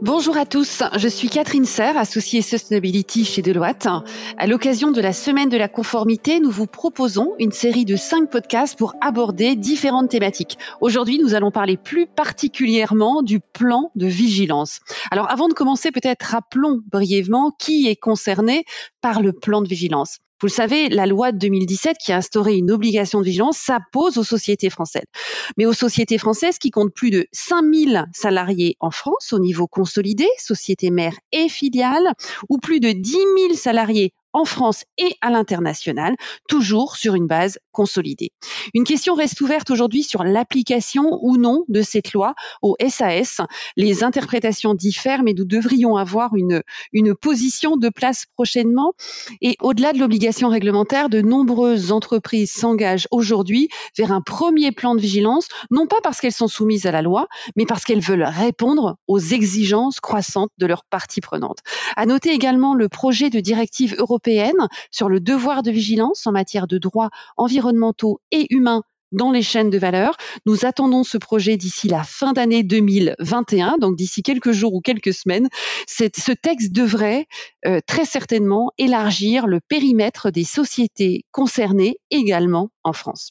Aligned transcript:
Bonjour 0.00 0.36
à 0.36 0.46
tous, 0.46 0.84
je 0.96 1.08
suis 1.08 1.28
Catherine 1.28 1.64
Serre, 1.64 1.96
associée 1.96 2.40
Sustainability 2.40 3.24
chez 3.24 3.42
Deloitte. 3.42 3.88
À 4.36 4.46
l'occasion 4.46 4.92
de 4.92 5.00
la 5.00 5.12
semaine 5.12 5.48
de 5.48 5.56
la 5.56 5.66
conformité, 5.66 6.38
nous 6.38 6.52
vous 6.52 6.68
proposons 6.68 7.34
une 7.40 7.50
série 7.50 7.84
de 7.84 7.96
cinq 7.96 8.30
podcasts 8.30 8.78
pour 8.78 8.94
aborder 9.00 9.56
différentes 9.56 10.08
thématiques. 10.08 10.56
Aujourd'hui, 10.80 11.18
nous 11.18 11.34
allons 11.34 11.50
parler 11.50 11.76
plus 11.76 12.06
particulièrement 12.06 13.22
du 13.22 13.40
plan 13.40 13.90
de 13.96 14.06
vigilance. 14.06 14.78
Alors 15.10 15.28
avant 15.32 15.48
de 15.48 15.54
commencer, 15.54 15.90
peut-être 15.90 16.22
rappelons 16.22 16.80
brièvement 16.86 17.50
qui 17.50 17.88
est 17.88 17.96
concerné 17.96 18.66
par 19.00 19.20
le 19.20 19.32
plan 19.32 19.62
de 19.62 19.68
vigilance. 19.68 20.18
Vous 20.40 20.46
le 20.46 20.52
savez, 20.52 20.88
la 20.88 21.06
loi 21.06 21.32
de 21.32 21.38
2017 21.38 21.96
qui 21.98 22.12
a 22.12 22.16
instauré 22.16 22.56
une 22.56 22.70
obligation 22.70 23.18
de 23.20 23.24
vigilance 23.24 23.58
s'impose 23.58 24.18
aux 24.18 24.24
sociétés 24.24 24.70
françaises. 24.70 25.06
Mais 25.56 25.66
aux 25.66 25.72
sociétés 25.72 26.18
françaises 26.18 26.58
qui 26.58 26.70
comptent 26.70 26.94
plus 26.94 27.10
de 27.10 27.26
5000 27.32 28.04
salariés 28.12 28.76
en 28.78 28.90
France 28.90 29.32
au 29.32 29.40
niveau 29.40 29.66
consolidé, 29.66 30.26
sociétés 30.38 30.90
mères 30.90 31.18
et 31.32 31.48
filiales, 31.48 32.12
ou 32.48 32.58
plus 32.58 32.78
de 32.78 32.92
10 32.92 33.10
000 33.10 33.26
salariés 33.54 34.12
en 34.32 34.44
France 34.44 34.84
et 34.98 35.16
à 35.20 35.30
l'international, 35.30 36.14
toujours 36.48 36.96
sur 36.96 37.14
une 37.14 37.26
base 37.26 37.58
consolidée. 37.72 38.30
Une 38.74 38.84
question 38.84 39.14
reste 39.14 39.40
ouverte 39.40 39.70
aujourd'hui 39.70 40.02
sur 40.02 40.24
l'application 40.24 41.18
ou 41.22 41.36
non 41.36 41.64
de 41.68 41.82
cette 41.82 42.12
loi 42.12 42.34
au 42.62 42.76
SAS. 42.88 43.40
Les 43.76 44.04
interprétations 44.04 44.74
diffèrent, 44.74 45.22
mais 45.22 45.32
nous 45.32 45.44
devrions 45.44 45.96
avoir 45.96 46.34
une, 46.34 46.62
une 46.92 47.14
position 47.14 47.76
de 47.76 47.88
place 47.88 48.26
prochainement. 48.34 48.92
Et 49.40 49.56
au-delà 49.60 49.92
de 49.92 49.98
l'obligation 49.98 50.48
réglementaire, 50.48 51.08
de 51.08 51.20
nombreuses 51.20 51.92
entreprises 51.92 52.52
s'engagent 52.52 53.08
aujourd'hui 53.10 53.68
vers 53.96 54.12
un 54.12 54.20
premier 54.20 54.72
plan 54.72 54.94
de 54.94 55.00
vigilance, 55.00 55.48
non 55.70 55.86
pas 55.86 56.00
parce 56.02 56.20
qu'elles 56.20 56.32
sont 56.32 56.48
soumises 56.48 56.86
à 56.86 56.92
la 56.92 57.02
loi, 57.02 57.28
mais 57.56 57.66
parce 57.66 57.84
qu'elles 57.84 58.00
veulent 58.00 58.24
répondre 58.24 58.96
aux 59.06 59.18
exigences 59.18 60.00
croissantes 60.00 60.50
de 60.58 60.66
leurs 60.66 60.84
parties 60.84 61.20
prenantes. 61.20 61.58
À 61.96 62.06
noter 62.06 62.30
également 62.30 62.74
le 62.74 62.88
projet 62.88 63.30
de 63.30 63.40
directive 63.40 63.94
européenne 63.98 64.17
sur 64.90 65.08
le 65.08 65.20
devoir 65.20 65.62
de 65.62 65.70
vigilance 65.70 66.26
en 66.26 66.32
matière 66.32 66.66
de 66.66 66.78
droits 66.78 67.10
environnementaux 67.36 68.20
et 68.30 68.46
humains 68.50 68.82
dans 69.12 69.30
les 69.30 69.42
chaînes 69.42 69.70
de 69.70 69.78
valeur. 69.78 70.16
Nous 70.46 70.64
attendons 70.64 71.04
ce 71.04 71.18
projet 71.18 71.56
d'ici 71.56 71.88
la 71.88 72.04
fin 72.04 72.32
d'année 72.32 72.62
2021, 72.62 73.78
donc 73.78 73.96
d'ici 73.96 74.22
quelques 74.22 74.52
jours 74.52 74.74
ou 74.74 74.80
quelques 74.80 75.14
semaines. 75.14 75.48
ce 75.86 76.32
texte 76.32 76.72
devrait 76.72 77.26
euh, 77.66 77.80
très 77.86 78.04
certainement 78.04 78.70
élargir 78.78 79.46
le 79.46 79.60
périmètre 79.60 80.30
des 80.30 80.44
sociétés 80.44 81.24
concernées 81.32 81.98
également 82.10 82.70
en 82.84 82.92
France. 82.92 83.30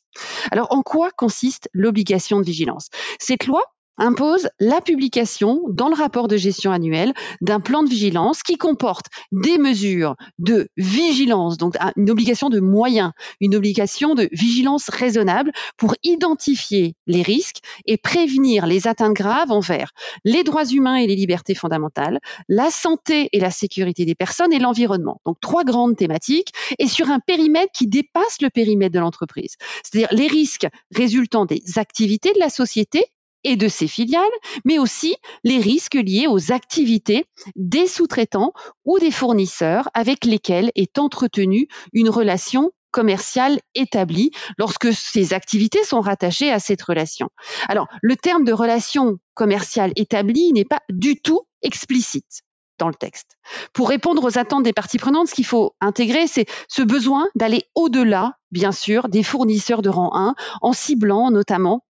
Alors 0.51 0.71
en 0.71 0.81
quoi 0.81 1.11
consiste 1.11 1.69
l'obligation 1.73 2.39
de 2.39 2.45
vigilance? 2.45 2.87
Cette 3.19 3.45
loi 3.45 3.61
impose 3.97 4.49
la 4.59 4.81
publication 4.81 5.61
dans 5.69 5.89
le 5.89 5.95
rapport 5.95 6.27
de 6.27 6.37
gestion 6.37 6.71
annuel 6.71 7.13
d'un 7.41 7.59
plan 7.59 7.83
de 7.83 7.89
vigilance 7.89 8.43
qui 8.43 8.57
comporte 8.57 9.07
des 9.31 9.57
mesures 9.57 10.15
de 10.39 10.69
vigilance, 10.77 11.57
donc 11.57 11.75
une 11.95 12.09
obligation 12.09 12.49
de 12.49 12.59
moyens, 12.59 13.11
une 13.41 13.55
obligation 13.55 14.15
de 14.15 14.29
vigilance 14.31 14.89
raisonnable 14.89 15.51
pour 15.77 15.95
identifier 16.03 16.95
les 17.07 17.21
risques 17.21 17.57
et 17.85 17.97
prévenir 17.97 18.67
les 18.67 18.87
atteintes 18.87 19.13
graves 19.13 19.51
envers 19.51 19.91
les 20.23 20.43
droits 20.43 20.65
humains 20.65 20.95
et 20.95 21.07
les 21.07 21.15
libertés 21.15 21.55
fondamentales, 21.55 22.19
la 22.47 22.69
santé 22.69 23.29
et 23.31 23.39
la 23.39 23.51
sécurité 23.51 24.05
des 24.05 24.15
personnes 24.15 24.53
et 24.53 24.59
l'environnement. 24.59 25.21
Donc 25.25 25.39
trois 25.41 25.63
grandes 25.63 25.95
thématiques 25.95 26.51
et 26.79 26.87
sur 26.87 27.09
un 27.09 27.19
périmètre 27.19 27.71
qui 27.73 27.87
dépasse 27.87 28.41
le 28.41 28.49
périmètre 28.49 28.93
de 28.93 28.99
l'entreprise. 28.99 29.55
C'est-à-dire 29.83 30.09
les 30.11 30.27
risques 30.27 30.67
résultant 30.95 31.45
des 31.45 31.61
activités 31.77 32.33
de 32.33 32.39
la 32.39 32.49
société 32.49 33.05
et 33.47 33.55
de 33.55 33.69
ses 33.69 33.87
filiales, 33.87 34.23
mais 34.65 34.77
aussi 34.77 35.15
les 35.43 35.59
risques 35.59 35.95
liés 35.95 36.27
aux 36.27 36.51
activités 36.51 37.25
des 37.55 37.87
sous-traitants 37.87 38.51
ou 38.83 38.99
des 38.99 39.09
fournisseurs 39.09 39.89
avec 39.93 40.25
lesquels 40.25 40.69
est 40.75 40.99
entretenue 40.99 41.67
une 41.93 42.09
relation 42.09 42.71
commerciale 42.91 43.59
établie 43.73 44.31
lorsque 44.57 44.93
ces 44.93 45.33
activités 45.33 45.83
sont 45.83 46.01
rattachées 46.01 46.51
à 46.51 46.59
cette 46.59 46.81
relation. 46.81 47.29
Alors, 47.69 47.87
le 48.01 48.17
terme 48.17 48.43
de 48.43 48.51
relation 48.51 49.17
commerciale 49.33 49.93
établie 49.95 50.51
n'est 50.51 50.65
pas 50.65 50.81
du 50.89 51.21
tout 51.21 51.43
explicite 51.61 52.41
dans 52.79 52.89
le 52.89 52.95
texte. 52.95 53.37
Pour 53.71 53.89
répondre 53.89 54.23
aux 54.23 54.37
attentes 54.37 54.63
des 54.63 54.73
parties 54.73 54.97
prenantes, 54.97 55.29
ce 55.29 55.35
qu'il 55.35 55.45
faut 55.45 55.73
intégrer, 55.79 56.27
c'est 56.27 56.45
ce 56.67 56.81
besoin 56.81 57.27
d'aller 57.35 57.63
au-delà, 57.75 58.37
bien 58.51 58.71
sûr, 58.71 59.07
des 59.07 59.23
fournisseurs 59.23 59.81
de 59.81 59.89
rang 59.89 60.11
1, 60.13 60.35
en 60.61 60.73
ciblant 60.73 61.31
notamment 61.31 61.83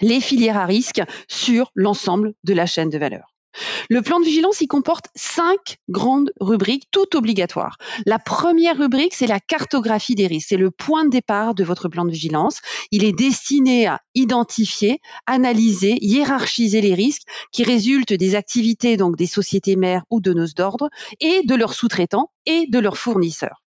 les 0.00 0.20
filières 0.20 0.56
à 0.56 0.66
risque 0.66 1.02
sur 1.28 1.70
l'ensemble 1.74 2.32
de 2.44 2.54
la 2.54 2.66
chaîne 2.66 2.90
de 2.90 2.98
valeur. 2.98 3.36
Le 3.88 4.02
plan 4.02 4.20
de 4.20 4.24
vigilance, 4.24 4.60
il 4.60 4.66
comporte 4.66 5.06
cinq 5.14 5.78
grandes 5.88 6.32
rubriques, 6.40 6.88
toutes 6.90 7.14
obligatoires. 7.14 7.76
La 8.04 8.18
première 8.18 8.76
rubrique, 8.76 9.14
c'est 9.14 9.26
la 9.26 9.40
cartographie 9.40 10.14
des 10.14 10.26
risques. 10.26 10.48
C'est 10.50 10.56
le 10.56 10.70
point 10.70 11.04
de 11.04 11.10
départ 11.10 11.54
de 11.54 11.64
votre 11.64 11.88
plan 11.88 12.04
de 12.04 12.10
vigilance. 12.10 12.60
Il 12.90 13.04
est 13.04 13.12
destiné 13.12 13.86
à 13.86 14.00
identifier, 14.14 15.00
analyser, 15.26 15.96
hiérarchiser 16.00 16.80
les 16.80 16.94
risques 16.94 17.22
qui 17.52 17.64
résultent 17.64 18.12
des 18.12 18.34
activités 18.34 18.96
donc 18.96 19.16
des 19.16 19.26
sociétés 19.26 19.76
mères 19.76 20.04
ou 20.10 20.20
de 20.20 20.36
d'ordre 20.54 20.90
et 21.20 21.42
de 21.44 21.54
leurs 21.54 21.72
sous-traitants 21.72 22.30
et 22.44 22.66
de 22.68 22.78
leurs 22.78 22.98
fournisseurs. 22.98 23.62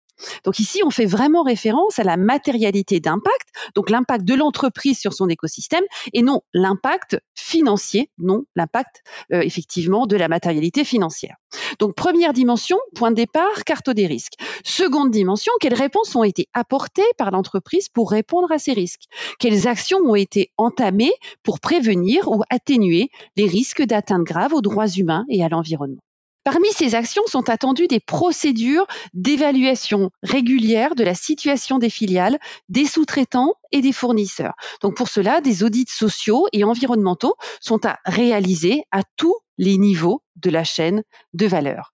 Donc 0.43 0.59
ici, 0.59 0.81
on 0.83 0.89
fait 0.89 1.05
vraiment 1.05 1.43
référence 1.43 1.99
à 1.99 2.03
la 2.03 2.17
matérialité 2.17 2.99
d'impact, 2.99 3.49
donc 3.75 3.89
l'impact 3.89 4.25
de 4.25 4.33
l'entreprise 4.33 4.99
sur 4.99 5.13
son 5.13 5.27
écosystème, 5.29 5.83
et 6.13 6.21
non 6.21 6.41
l'impact 6.53 7.17
financier, 7.35 8.09
non 8.17 8.43
l'impact 8.55 9.03
euh, 9.33 9.41
effectivement 9.41 10.07
de 10.07 10.15
la 10.15 10.27
matérialité 10.27 10.83
financière. 10.83 11.35
Donc 11.79 11.95
première 11.95 12.33
dimension, 12.33 12.77
point 12.95 13.11
de 13.11 13.15
départ, 13.15 13.63
carte 13.65 13.89
des 13.89 14.07
risques. 14.07 14.33
Seconde 14.63 15.11
dimension, 15.11 15.51
quelles 15.59 15.73
réponses 15.73 16.15
ont 16.15 16.23
été 16.23 16.47
apportées 16.53 17.03
par 17.17 17.31
l'entreprise 17.31 17.89
pour 17.89 18.11
répondre 18.11 18.51
à 18.51 18.59
ces 18.59 18.73
risques? 18.73 19.03
Quelles 19.39 19.67
actions 19.67 19.99
ont 19.99 20.15
été 20.15 20.51
entamées 20.57 21.13
pour 21.43 21.59
prévenir 21.59 22.29
ou 22.29 22.43
atténuer 22.49 23.09
les 23.35 23.47
risques 23.47 23.83
d'atteinte 23.83 24.23
grave 24.23 24.53
aux 24.53 24.61
droits 24.61 24.87
humains 24.87 25.25
et 25.29 25.43
à 25.43 25.49
l'environnement? 25.49 26.04
Parmi 26.45 26.71
ces 26.73 26.93
actions 26.93 27.25
sont 27.25 27.49
attendues 27.49 27.87
des 27.87 27.99
procédures 27.99 28.85
d'évaluation 29.15 30.11
régulière 30.21 30.93
de 30.93 31.03
la 31.03 31.15
situation 31.15 31.79
des 31.79 31.89
filiales, 31.89 32.37
des 32.69 32.85
sous-traitants 32.85 33.55
et 33.71 33.81
des 33.81 33.91
fournisseurs. 33.91 34.53
Donc 34.81 34.95
pour 34.95 35.09
cela, 35.09 35.41
des 35.41 35.63
audits 35.63 35.87
sociaux 35.89 36.45
et 36.53 36.63
environnementaux 36.63 37.35
sont 37.59 37.83
à 37.87 37.97
réaliser 38.05 38.83
à 38.91 39.01
tous 39.17 39.35
les 39.57 39.79
niveaux 39.79 40.21
de 40.35 40.51
la 40.51 40.63
chaîne 40.63 41.01
de 41.33 41.47
valeur. 41.47 41.93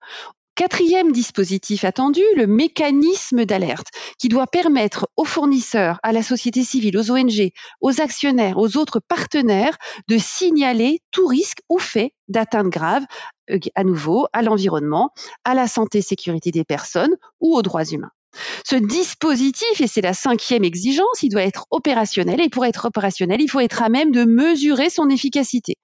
Quatrième 0.61 1.11
dispositif 1.11 1.83
attendu, 1.85 2.21
le 2.35 2.45
mécanisme 2.45 3.45
d'alerte, 3.45 3.87
qui 4.19 4.29
doit 4.29 4.45
permettre 4.45 5.09
aux 5.17 5.25
fournisseurs, 5.25 5.99
à 6.03 6.11
la 6.11 6.21
société 6.21 6.63
civile, 6.63 6.99
aux 6.99 7.09
ONG, 7.09 7.49
aux 7.81 7.99
actionnaires, 7.99 8.59
aux 8.59 8.77
autres 8.77 8.99
partenaires 8.99 9.75
de 10.07 10.19
signaler 10.19 10.99
tout 11.09 11.25
risque 11.25 11.61
ou 11.67 11.79
fait 11.79 12.13
d'atteinte 12.27 12.67
grave, 12.67 13.03
euh, 13.49 13.57
à 13.73 13.83
nouveau, 13.83 14.27
à 14.33 14.43
l'environnement, 14.43 15.09
à 15.45 15.55
la 15.55 15.65
santé 15.67 15.97
et 15.97 16.03
sécurité 16.03 16.51
des 16.51 16.63
personnes 16.63 17.15
ou 17.39 17.55
aux 17.55 17.63
droits 17.63 17.85
humains. 17.85 18.11
Ce 18.65 18.75
dispositif, 18.75 19.81
et 19.81 19.87
c'est 19.87 20.01
la 20.01 20.13
cinquième 20.13 20.63
exigence, 20.63 21.23
il 21.23 21.29
doit 21.29 21.43
être 21.43 21.65
opérationnel. 21.71 22.41
Et 22.41 22.49
pour 22.49 22.65
être 22.65 22.85
opérationnel, 22.85 23.41
il 23.41 23.49
faut 23.49 23.59
être 23.59 23.83
à 23.83 23.89
même 23.89 24.11
de 24.11 24.23
mesurer 24.23 24.89
son 24.89 25.09
efficacité. 25.09 25.75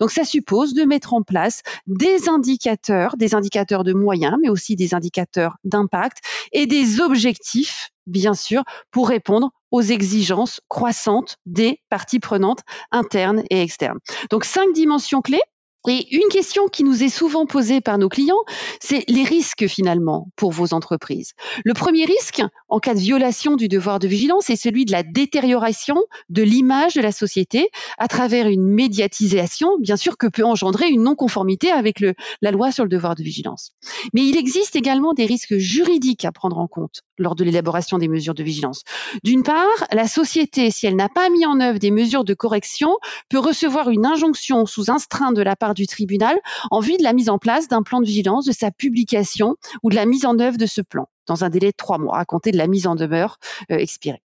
Donc 0.00 0.10
ça 0.10 0.24
suppose 0.24 0.74
de 0.74 0.84
mettre 0.84 1.14
en 1.14 1.22
place 1.22 1.62
des 1.86 2.28
indicateurs, 2.28 3.16
des 3.16 3.34
indicateurs 3.34 3.84
de 3.84 3.92
moyens, 3.92 4.36
mais 4.42 4.48
aussi 4.48 4.76
des 4.76 4.94
indicateurs 4.94 5.56
d'impact 5.64 6.18
et 6.52 6.66
des 6.66 7.00
objectifs, 7.00 7.90
bien 8.06 8.34
sûr, 8.34 8.62
pour 8.90 9.08
répondre 9.08 9.50
aux 9.70 9.82
exigences 9.82 10.60
croissantes 10.68 11.36
des 11.46 11.80
parties 11.88 12.20
prenantes 12.20 12.60
internes 12.92 13.42
et 13.50 13.60
externes. 13.62 13.98
Donc 14.30 14.44
cinq 14.44 14.72
dimensions 14.72 15.20
clés 15.20 15.42
et 15.88 16.14
une 16.14 16.28
question 16.30 16.68
qui 16.68 16.84
nous 16.84 17.02
est 17.02 17.08
souvent 17.08 17.46
posée 17.46 17.80
par 17.80 17.98
nos 17.98 18.08
clients, 18.08 18.42
c'est 18.80 19.04
les 19.08 19.24
risques 19.24 19.66
finalement 19.66 20.28
pour 20.36 20.50
vos 20.50 20.72
entreprises. 20.72 21.32
Le 21.64 21.74
premier 21.74 22.04
risque, 22.04 22.42
en 22.68 22.78
cas 22.78 22.94
de 22.94 23.00
violation 23.00 23.56
du 23.56 23.68
devoir 23.68 23.98
de 23.98 24.08
vigilance, 24.08 24.44
c'est 24.46 24.56
celui 24.56 24.84
de 24.84 24.92
la 24.92 25.02
détérioration 25.02 25.96
de 26.30 26.42
l'image 26.42 26.94
de 26.94 27.00
la 27.00 27.12
société 27.12 27.68
à 27.98 28.08
travers 28.08 28.48
une 28.48 28.66
médiatisation, 28.66 29.78
bien 29.78 29.96
sûr, 29.96 30.16
que 30.16 30.26
peut 30.26 30.44
engendrer 30.44 30.88
une 30.88 31.02
non-conformité 31.02 31.70
avec 31.70 32.02
la 32.40 32.50
loi 32.50 32.72
sur 32.72 32.84
le 32.84 32.90
devoir 32.90 33.14
de 33.14 33.22
vigilance. 33.22 33.72
Mais 34.12 34.22
il 34.22 34.36
existe 34.36 34.76
également 34.76 35.12
des 35.12 35.26
risques 35.26 35.56
juridiques 35.56 36.24
à 36.24 36.32
prendre 36.32 36.58
en 36.58 36.66
compte 36.66 37.02
lors 37.18 37.34
de 37.34 37.44
l'élaboration 37.44 37.98
des 37.98 38.08
mesures 38.08 38.34
de 38.34 38.42
vigilance. 38.42 38.82
D'une 39.22 39.42
part, 39.42 39.86
la 39.92 40.08
société, 40.08 40.70
si 40.70 40.86
elle 40.86 40.96
n'a 40.96 41.08
pas 41.08 41.28
mis 41.28 41.46
en 41.46 41.60
œuvre 41.60 41.78
des 41.78 41.90
mesures 41.90 42.24
de 42.24 42.34
correction, 42.34 42.96
peut 43.28 43.38
recevoir 43.38 43.90
une 43.90 44.06
injonction 44.06 44.66
sous 44.66 44.90
instreinte 44.90 45.36
de 45.36 45.42
la 45.42 45.56
part 45.56 45.73
du 45.74 45.86
tribunal 45.86 46.38
en 46.70 46.80
vue 46.80 46.96
de 46.96 47.02
la 47.02 47.12
mise 47.12 47.28
en 47.28 47.38
place 47.38 47.68
d'un 47.68 47.82
plan 47.82 48.00
de 48.00 48.06
vigilance, 48.06 48.44
de 48.44 48.52
sa 48.52 48.70
publication 48.70 49.56
ou 49.82 49.90
de 49.90 49.94
la 49.94 50.06
mise 50.06 50.24
en 50.24 50.38
œuvre 50.38 50.56
de 50.56 50.66
ce 50.66 50.80
plan 50.80 51.08
dans 51.26 51.44
un 51.44 51.50
délai 51.50 51.68
de 51.68 51.76
trois 51.76 51.98
mois 51.98 52.18
à 52.18 52.24
compter 52.24 52.50
de 52.50 52.58
la 52.58 52.66
mise 52.66 52.86
en 52.86 52.94
demeure 52.94 53.38
euh, 53.70 53.76
expirée. 53.76 54.22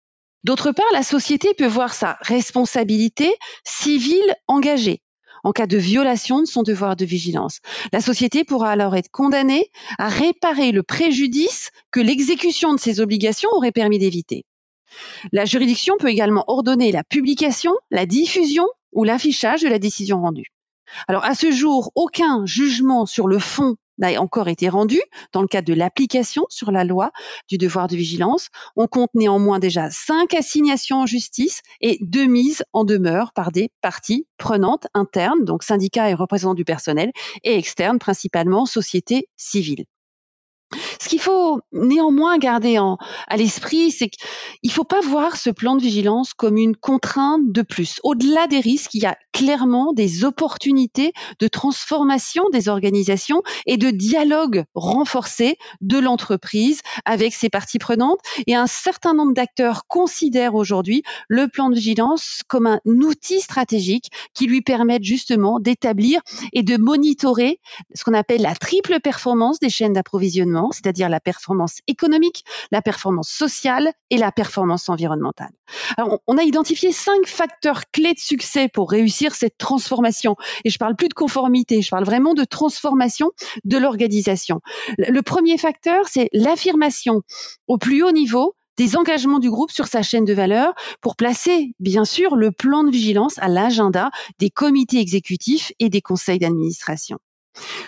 D'autre 0.44 0.72
part, 0.72 0.86
la 0.94 1.04
société 1.04 1.54
peut 1.56 1.66
voir 1.66 1.94
sa 1.94 2.18
responsabilité 2.22 3.36
civile 3.64 4.36
engagée 4.48 5.02
en 5.44 5.52
cas 5.52 5.68
de 5.68 5.78
violation 5.78 6.40
de 6.40 6.46
son 6.46 6.64
devoir 6.64 6.96
de 6.96 7.06
vigilance. 7.06 7.60
La 7.94 8.02
société 8.02 8.44
pourra 8.44 8.72
alors 8.72 8.96
être 8.96 9.12
condamnée 9.12 9.70
à 10.00 10.10
réparer 10.10 10.72
le 10.72 10.82
préjudice 10.82 11.70
que 11.92 12.00
l'exécution 12.00 12.74
de 12.74 12.80
ses 12.80 13.00
obligations 13.00 13.50
aurait 13.52 13.72
permis 13.72 14.00
d'éviter. 14.00 14.44
La 15.32 15.46
juridiction 15.46 15.96
peut 16.00 16.10
également 16.10 16.44
ordonner 16.48 16.92
la 16.92 17.04
publication, 17.04 17.74
la 17.92 18.06
diffusion 18.06 18.66
ou 18.92 19.04
l'affichage 19.04 19.62
de 19.62 19.68
la 19.68 19.78
décision 19.78 20.22
rendue. 20.22 20.52
Alors 21.08 21.26
à 21.26 21.36
ce 21.36 21.52
jour, 21.52 21.92
aucun 21.96 22.46
jugement 22.46 23.06
sur 23.06 23.28
le 23.28 23.40
fond 23.40 23.76
n'a 23.98 24.22
encore 24.22 24.48
été 24.48 24.70
rendu 24.70 25.02
dans 25.32 25.42
le 25.42 25.48
cadre 25.48 25.68
de 25.68 25.74
l'application 25.74 26.46
sur 26.50 26.72
la 26.72 26.84
loi 26.84 27.12
du 27.50 27.58
devoir 27.58 27.88
de 27.88 27.96
vigilance. 27.96 28.50
On 28.76 28.88
compte 28.88 29.12
néanmoins 29.14 29.60
déjà 29.60 29.90
cinq 29.90 30.34
assignations 30.34 30.98
en 30.98 31.06
justice 31.06 31.62
et 31.82 31.98
deux 32.02 32.26
mises 32.26 32.64
en 32.74 32.84
demeure 32.84 33.32
par 33.34 33.52
des 33.52 33.70
parties 33.82 34.28
prenantes 34.38 34.88
internes, 34.94 35.46
donc 35.46 35.64
syndicats 35.64 36.10
et 36.10 36.14
représentants 36.14 36.56
du 36.56 36.66
personnel, 36.66 37.12
et 37.44 37.58
externes, 37.58 38.00
principalement 38.00 38.66
sociétés 38.66 39.30
civiles. 39.38 39.86
Ce 41.00 41.10
qu'il 41.10 41.20
faut 41.20 41.60
néanmoins 41.72 42.38
garder 42.38 42.78
à 43.28 43.38
l'esprit, 43.38 43.92
c'est 43.92 44.10
qu'il 44.10 44.28
ne 44.64 44.72
faut 44.72 44.84
pas 44.84 45.02
voir 45.02 45.38
ce 45.38 45.50
plan 45.50 45.76
de 45.76 45.82
vigilance 45.82 46.34
comme 46.34 46.58
une 46.58 46.76
contrainte 46.76 47.52
de 47.52 47.62
plus. 47.62 48.00
Au-delà 48.04 48.48
des 48.48 48.60
risques, 48.60 48.94
il 48.94 49.04
y 49.04 49.06
a 49.06 49.18
clairement 49.34 49.94
des 49.94 50.24
opportunités 50.24 51.12
de 51.40 51.48
transformation 51.48 52.50
des 52.52 52.70
organisations 52.70 53.42
et 53.66 53.78
de 53.78 53.90
dialogue 53.90 54.64
renforcé 54.74 55.58
de 55.82 55.98
l'entreprise 55.98 56.82
avec 57.04 57.34
ses 57.34 57.50
parties 57.50 57.80
prenantes. 57.80 58.20
Et 58.48 58.56
un 58.56 58.68
certain 58.68 59.14
nombre 59.14 59.34
d'acteurs 59.34 59.88
considèrent 59.88 60.56
aujourd'hui 60.56 61.04
le 61.28 61.48
plan 61.48 61.70
de 61.70 61.76
vigilance 61.76 62.42
comme 62.48 62.68
un 62.68 62.80
outil 62.86 63.42
stratégique 63.42 64.10
qui 64.34 64.48
lui 64.48 64.62
permet 64.62 65.00
justement 65.02 65.60
d'établir 65.60 66.22
et 66.54 66.64
de 66.64 66.78
monitorer 66.78 67.60
ce 67.94 68.04
qu'on 68.04 68.14
appelle 68.14 68.42
la 68.42 68.56
triple 68.56 69.00
performance 69.02 69.60
des 69.60 69.70
chaînes 69.70 69.94
d'approvisionnement 69.94 70.72
la 71.04 71.20
performance 71.20 71.80
économique, 71.88 72.44
la 72.72 72.82
performance 72.82 73.30
sociale 73.30 73.92
et 74.10 74.18
la 74.18 74.32
performance 74.32 74.90
environnementale. 74.90 75.52
on 76.28 76.38
a 76.38 76.44
identifié 76.44 76.92
cinq 76.92 77.28
facteurs 77.28 77.84
clés 77.92 78.14
de 78.14 78.20
succès 78.20 78.68
pour 78.68 78.92
réussir 78.92 79.36
cette 79.36 79.58
transformation. 79.58 80.36
Et 80.64 80.70
je 80.70 80.78
parle 80.78 80.96
plus 80.96 81.10
de 81.10 81.14
conformité, 81.14 81.82
je 81.82 81.90
parle 81.90 82.06
vraiment 82.06 82.34
de 82.34 82.44
transformation 82.44 83.32
de 83.64 83.78
l'organisation. 83.78 84.62
Le 84.98 85.22
premier 85.22 85.58
facteur, 85.58 86.08
c'est 86.08 86.30
l'affirmation 86.34 87.22
au 87.68 87.78
plus 87.78 88.04
haut 88.04 88.12
niveau 88.12 88.56
des 88.78 88.98
engagements 88.98 89.40
du 89.40 89.50
groupe 89.50 89.72
sur 89.72 89.88
sa 89.88 90.02
chaîne 90.02 90.26
de 90.26 90.34
valeur 90.34 90.74
pour 91.02 91.16
placer, 91.16 91.74
bien 91.80 92.06
sûr, 92.06 92.36
le 92.36 92.52
plan 92.52 92.84
de 92.84 92.92
vigilance 92.92 93.38
à 93.40 93.48
l'agenda 93.48 94.10
des 94.40 94.50
comités 94.50 95.00
exécutifs 95.00 95.72
et 95.80 95.90
des 95.90 96.02
conseils 96.02 96.40
d'administration. 96.40 97.18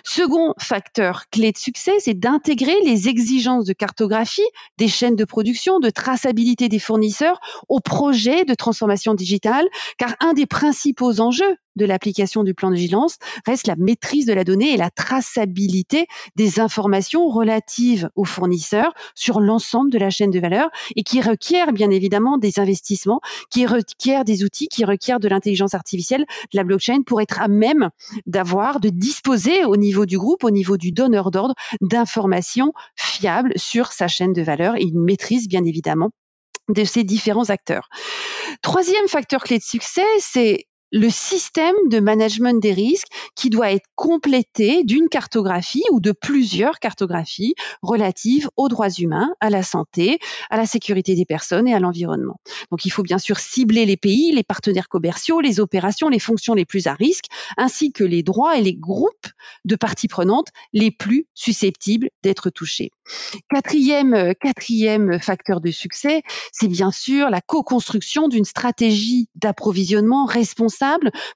Second 0.03 0.53
facteur 0.59 1.23
clé 1.31 1.51
de 1.51 1.57
succès, 1.57 1.93
c'est 1.99 2.13
d'intégrer 2.13 2.75
les 2.85 3.07
exigences 3.07 3.65
de 3.65 3.73
cartographie 3.73 4.47
des 4.77 4.87
chaînes 4.87 5.15
de 5.15 5.25
production, 5.25 5.79
de 5.79 5.89
traçabilité 5.89 6.69
des 6.69 6.79
fournisseurs 6.79 7.39
au 7.67 7.79
projet 7.79 8.45
de 8.45 8.53
transformation 8.53 9.13
digitale, 9.13 9.65
car 9.97 10.15
un 10.19 10.33
des 10.33 10.45
principaux 10.45 11.19
enjeux 11.19 11.57
de 11.77 11.85
l'application 11.85 12.43
du 12.43 12.53
plan 12.53 12.69
de 12.69 12.75
vigilance 12.75 13.17
reste 13.45 13.67
la 13.67 13.75
maîtrise 13.77 14.25
de 14.25 14.33
la 14.33 14.43
donnée 14.43 14.73
et 14.73 14.77
la 14.77 14.89
traçabilité 14.89 16.07
des 16.35 16.59
informations 16.59 17.27
relatives 17.29 18.09
aux 18.15 18.25
fournisseurs 18.25 18.93
sur 19.15 19.39
l'ensemble 19.39 19.91
de 19.91 19.97
la 19.97 20.09
chaîne 20.09 20.31
de 20.31 20.39
valeur 20.39 20.69
et 20.95 21.03
qui 21.03 21.21
requiert 21.21 21.71
bien 21.71 21.89
évidemment 21.89 22.37
des 22.37 22.59
investissements, 22.59 23.21
qui 23.49 23.65
requiert 23.65 24.25
des 24.25 24.43
outils, 24.43 24.67
qui 24.67 24.85
requiert 24.85 25.19
de 25.19 25.27
l'intelligence 25.27 25.73
artificielle, 25.73 26.25
de 26.51 26.57
la 26.57 26.63
blockchain 26.63 27.01
pour 27.05 27.21
être 27.21 27.41
à 27.41 27.47
même 27.47 27.89
d'avoir, 28.25 28.79
de 28.79 28.89
disposer 28.89 29.65
au 29.65 29.77
niveau 29.77 30.05
du 30.05 30.17
groupe, 30.17 30.43
au 30.43 30.51
niveau 30.51 30.77
du 30.77 30.91
donneur 30.91 31.31
d'ordre, 31.31 31.55
d'informations 31.81 32.73
fiables 32.95 33.53
sur 33.55 33.91
sa 33.91 34.07
chaîne 34.07 34.33
de 34.33 34.41
valeur 34.41 34.75
et 34.75 34.83
une 34.83 35.03
maîtrise 35.03 35.47
bien 35.47 35.63
évidemment 35.63 36.11
de 36.69 36.83
ces 36.83 37.03
différents 37.03 37.49
acteurs. 37.49 37.89
Troisième 38.61 39.07
facteur 39.07 39.43
clé 39.43 39.57
de 39.57 39.63
succès, 39.63 40.05
c'est 40.19 40.65
le 40.91 41.09
système 41.09 41.75
de 41.89 41.99
management 41.99 42.61
des 42.61 42.73
risques 42.73 43.07
qui 43.35 43.49
doit 43.49 43.71
être 43.71 43.87
complété 43.95 44.83
d'une 44.83 45.09
cartographie 45.09 45.83
ou 45.91 45.99
de 45.99 46.11
plusieurs 46.11 46.79
cartographies 46.79 47.55
relatives 47.81 48.49
aux 48.55 48.69
droits 48.69 48.89
humains, 48.89 49.29
à 49.39 49.49
la 49.49 49.63
santé, 49.63 50.19
à 50.49 50.57
la 50.57 50.65
sécurité 50.65 51.15
des 51.15 51.25
personnes 51.25 51.67
et 51.67 51.73
à 51.73 51.79
l'environnement. 51.79 52.39
Donc 52.71 52.85
il 52.85 52.89
faut 52.89 53.03
bien 53.03 53.17
sûr 53.17 53.39
cibler 53.39 53.85
les 53.85 53.97
pays, 53.97 54.31
les 54.31 54.43
partenaires 54.43 54.87
commerciaux, 54.87 55.41
les 55.41 55.59
opérations, 55.59 56.09
les 56.09 56.19
fonctions 56.19 56.53
les 56.53 56.65
plus 56.65 56.87
à 56.87 56.93
risque, 56.93 57.25
ainsi 57.57 57.91
que 57.91 58.03
les 58.03 58.23
droits 58.23 58.57
et 58.57 58.61
les 58.61 58.75
groupes 58.75 59.27
de 59.65 59.75
parties 59.75 60.07
prenantes 60.07 60.47
les 60.73 60.91
plus 60.91 61.27
susceptibles 61.33 62.09
d'être 62.23 62.49
touchés. 62.49 62.91
Quatrième, 63.49 64.13
euh, 64.13 64.33
quatrième 64.39 65.19
facteur 65.19 65.61
de 65.61 65.71
succès, 65.71 66.23
c'est 66.51 66.67
bien 66.67 66.91
sûr 66.91 67.29
la 67.29 67.41
co-construction 67.41 68.27
d'une 68.27 68.45
stratégie 68.45 69.27
d'approvisionnement 69.35 70.25
responsable 70.25 70.76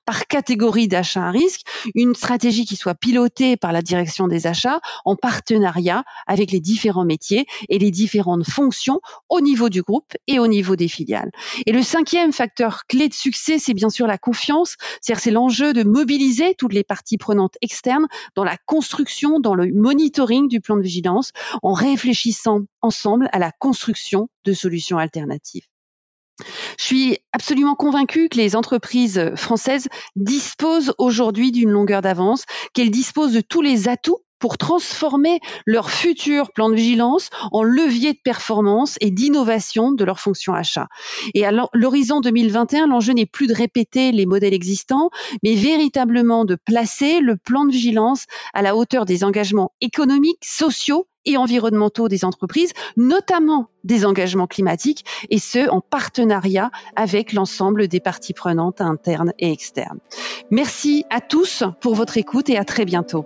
par 0.06 0.28
catégorie 0.28 0.88
d'achat 0.88 1.24
à 1.24 1.32
risque, 1.32 1.62
une 1.96 2.16
stratégie 2.16 2.66
qui 2.66 2.76
soit 2.76 2.96
pilotée 2.96 3.58
par 3.58 3.72
la 3.72 3.82
direction 3.82 4.28
des 4.28 4.48
achats 4.48 4.80
en 5.06 5.16
partenariat 5.16 6.04
avec 6.28 6.52
les 6.52 6.60
différents 6.60 7.06
métiers 7.06 7.46
et 7.70 7.80
les 7.80 7.92
différentes 7.92 8.48
fonctions 8.48 9.02
au 9.30 9.42
niveau 9.42 9.70
du 9.70 9.82
groupe 9.82 10.14
et 10.28 10.40
au 10.40 10.48
niveau 10.48 10.76
des 10.76 10.88
filiales. 10.88 11.32
Et 11.66 11.72
le 11.72 11.84
cinquième 11.84 12.34
facteur 12.34 12.86
clé 12.88 13.08
de 13.08 13.14
succès, 13.14 13.60
c'est 13.60 13.74
bien 13.74 13.90
sûr 13.90 14.08
la 14.08 14.18
confiance, 14.18 14.76
c'est-à-dire 15.02 15.24
c'est 15.24 15.32
l'enjeu 15.32 15.74
de 15.74 15.84
mobiliser 15.84 16.56
toutes 16.56 16.74
les 16.74 16.84
parties 16.84 17.18
prenantes 17.18 17.56
externes 17.62 18.08
dans 18.36 18.44
la 18.44 18.58
construction, 18.66 19.40
dans 19.40 19.56
le 19.56 19.72
monitoring 19.74 20.48
du 20.48 20.62
plan 20.62 20.78
de 20.78 20.82
vigilance 20.82 21.32
en 21.64 21.74
réfléchissant 21.74 22.62
ensemble 22.82 23.30
à 23.32 23.40
la 23.40 23.52
construction 23.52 24.30
de 24.46 24.54
solutions 24.54 24.98
alternatives. 24.98 25.71
Je 26.80 26.84
suis 26.84 27.18
absolument 27.34 27.76
convaincue 27.76 28.30
que 28.30 28.38
les 28.38 28.56
entreprises 28.56 29.34
françaises 29.36 29.88
disposent 30.16 30.94
aujourd'hui 30.98 31.52
d'une 31.52 31.70
longueur 31.70 32.02
d'avance, 32.02 32.46
qu'elles 32.74 32.92
disposent 32.92 33.34
de 33.34 33.42
tous 33.42 33.62
les 33.62 33.88
atouts 33.88 34.20
pour 34.42 34.58
transformer 34.58 35.40
leur 35.66 35.90
futur 35.90 36.52
plan 36.52 36.70
de 36.70 36.76
vigilance 36.76 37.30
en 37.54 37.64
levier 37.64 38.12
de 38.12 38.20
performance 38.22 38.98
et 39.00 39.12
d'innovation 39.12 39.94
de 39.94 40.04
leur 40.04 40.20
fonction 40.20 40.54
achat. 40.54 40.88
Et 41.34 41.46
à 41.46 41.52
l'horizon 41.74 42.20
2021, 42.20 42.88
l'enjeu 42.88 43.14
n'est 43.14 43.26
plus 43.26 43.48
de 43.48 43.54
répéter 43.54 44.12
les 44.12 44.26
modèles 44.26 44.54
existants, 44.54 45.10
mais 45.44 45.56
véritablement 45.56 46.44
de 46.44 46.56
placer 46.56 47.22
le 47.22 47.38
plan 47.38 47.66
de 47.66 47.72
vigilance 47.72 48.26
à 48.54 48.62
la 48.62 48.76
hauteur 48.76 49.06
des 49.06 49.24
engagements 49.24 49.72
économiques, 49.80 50.44
sociaux 50.44 51.08
et 51.26 51.38
environnementaux 51.38 52.08
des 52.08 52.26
entreprises, 52.26 52.74
notamment 52.98 53.70
des 53.84 54.06
engagements 54.06 54.48
climatiques, 54.48 55.06
et 55.30 55.38
ce, 55.38 55.70
en 55.70 55.80
partenariat 55.80 56.72
avec 56.96 57.34
l'ensemble 57.34 57.88
des 57.88 58.00
parties 58.00 58.34
prenantes 58.34 58.82
internes 58.82 59.34
et 59.38 59.52
externes. 59.52 60.00
Merci 60.50 61.06
à 61.12 61.22
tous 61.22 61.64
pour 61.80 61.94
votre 61.94 62.18
écoute 62.18 62.50
et 62.50 62.58
à 62.58 62.66
très 62.66 62.86
bientôt. 62.86 63.26